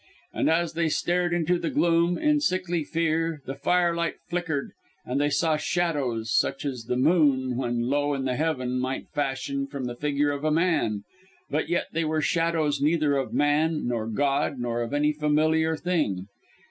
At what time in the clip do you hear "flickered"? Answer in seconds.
4.27-4.71